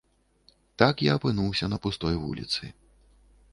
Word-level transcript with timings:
Так 0.81 1.03
я 1.09 1.17
апынуўся 1.19 1.69
на 1.73 1.77
пустой 1.85 2.19
вуліцы. 2.25 2.63